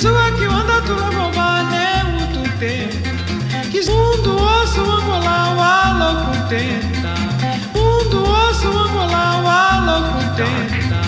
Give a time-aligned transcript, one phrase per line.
[0.00, 1.84] Kiwanda tulavovane
[2.22, 2.88] utute
[3.70, 7.14] Kizundu osso angola walo contenta
[7.74, 11.00] Mundo osso walo contenta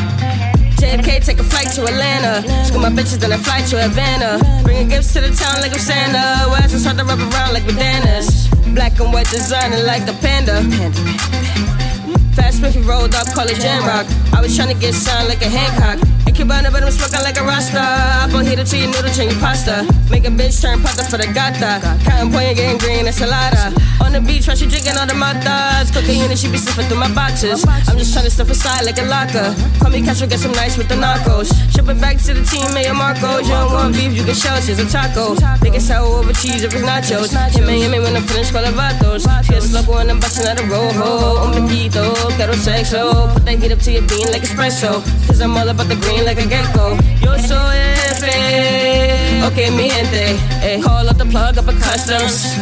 [0.77, 2.43] JFK, take a flight to Atlanta.
[2.67, 4.39] School my bitches, then I fly to Havana.
[4.63, 6.51] Bringing gifts to the town like I'm Santa.
[6.51, 8.49] Wires and start to wrap around like bananas.
[8.75, 10.61] Black and white designing like a panda.
[12.37, 14.07] Fast Swift, he rolled up, call it Jam Rock.
[14.35, 16.22] I was trying to get signed like a Hancock.
[16.33, 17.79] And Cubana, but I'm smoking like a Rasta.
[18.25, 19.85] Apple heater to your noodle, change your pasta.
[20.11, 21.81] Make a bitch turn pasta for the gata.
[22.05, 23.73] Cotton point, getting green, ensalada.
[24.01, 25.93] On the beach, while she drinking all the matas.
[25.93, 27.65] Cocaine and she be sniffing through my boxes.
[27.69, 29.53] I'm just trying to stuff aside like a locker.
[29.81, 31.53] Call me Castro, get some nice with the narcos.
[31.73, 33.45] Ship it back to the team, Mayor Marcos.
[33.45, 35.37] You don't want beef, you can shell it's a taco.
[35.61, 37.37] Make it sour over cheese if it's nachos.
[37.37, 39.29] And him when I'm finished, call it vatos.
[39.45, 41.45] Fierce loco when I'm busting out a rojo.
[41.45, 43.33] Un poquito, quiero sexo.
[43.35, 45.05] Put that heat up to your bean like espresso.
[45.27, 46.97] Cause I'm all about the green like a gecko.
[47.21, 47.77] Yo soy
[48.19, 48.23] F.
[49.47, 50.37] Okay, mi gente.
[50.63, 50.81] eh.
[50.83, 52.55] Call up the plug up a customs.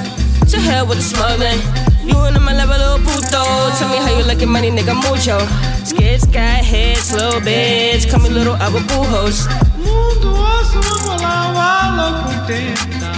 [0.50, 1.60] To hell with the smuggling.
[2.04, 3.42] You in my level, little puto.
[3.78, 5.38] Tell me how you like your money, nigga, mucho.
[5.84, 8.10] Skits got heads, little bitch.
[8.10, 9.46] Call me little ababujos.
[9.76, 13.10] Mundo osso angola walo contenta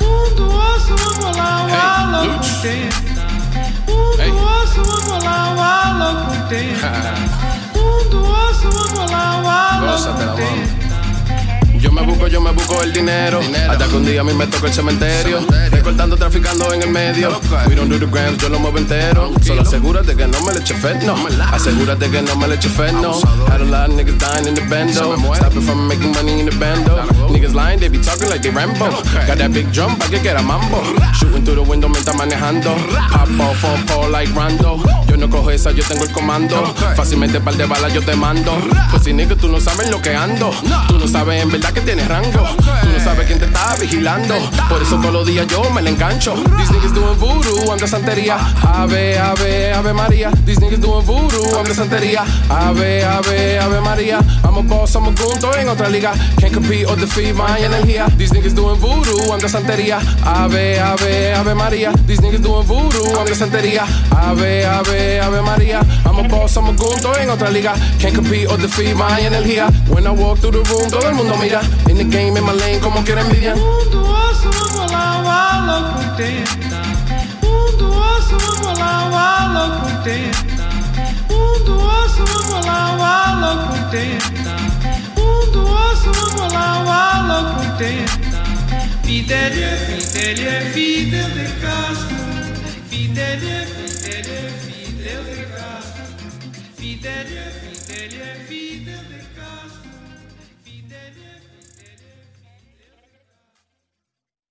[0.00, 3.26] Mundo osso angola walo contenta
[4.18, 4.30] Hey.
[4.30, 7.57] Mundo osso angola walo contenta Mundo osso angola
[9.98, 10.18] mami.
[10.18, 10.87] contenta Yo me
[12.76, 13.40] me el dinero.
[13.68, 15.40] Hasta que un día a mí me toca el cementerio.
[15.70, 17.40] Recortando, traficando en el medio.
[17.66, 17.98] We don't do
[18.36, 19.32] yo lo muevo entero.
[19.42, 20.74] Solo asegúrate que no me le eche
[21.04, 21.16] no.
[21.52, 23.20] Asegúrate que no me le eche no.
[23.46, 25.16] Had a lot niggas dying in the bendo.
[25.34, 26.96] Stop it from making money in the bando.
[27.28, 28.90] Niggas lying, they be talking like they Rambo.
[29.26, 30.82] Got that big drum, pa' que quiera mambo.
[31.14, 32.74] Shooting through the window mientras manejando.
[33.12, 34.82] Pop off on pole like Rando.
[35.08, 36.74] Yo no cojo esa, yo tengo el comando.
[36.96, 38.52] Fácilmente par de balas yo te mando.
[38.90, 40.50] Pues si nigga, tú no sabes lo que ando.
[40.88, 42.57] Tú no sabes en verdad que tienes rango.
[42.58, 44.34] Tú no sabes quién te está vigilando.
[44.68, 46.34] Por eso todos los días yo me le engancho.
[46.56, 48.36] These niggas doing voodoo, I'm de santería.
[48.62, 50.30] Ave, ave, ave María.
[50.44, 52.24] These niggas doing voodoo, I'm de santería.
[52.48, 54.18] Ave, ave, ave María.
[54.44, 56.12] I'm a boss, I'm a goon, en otra liga.
[56.38, 58.06] Can't compete or defeat my energía.
[58.16, 59.98] These niggas doing voodoo, I'm de santería.
[60.24, 61.92] Ave, ave, ave María.
[62.06, 63.84] These niggas doing voodoo, I'm de santería.
[64.10, 65.80] Ave, ave, ave María.
[66.04, 67.74] I'm a boss, I'm a goon, en otra liga.
[67.98, 69.68] Can't compete or defeat my energía.
[69.88, 71.60] When I walk through the room, todo el mundo mira.
[71.88, 73.54] In the game, mesma como queira envidia.
[73.54, 76.82] Um do osso, vamos lá, o alô por tenta.
[77.42, 80.68] Um do osso, vamos lá, o alô por tenta.
[81.30, 84.56] Um do osso, vamos lá, o alô por tenta.
[85.20, 88.42] Um do osso, vamos lá, o alô por tenta.
[89.04, 92.16] Fidelia, é, Fidelia, é, Fidel de Castro.
[92.88, 96.04] Fidelia, é, Fidelia, Fidel de Castro.
[96.76, 97.52] Fidelia,
[97.86, 98.67] Fidelia, Fidel.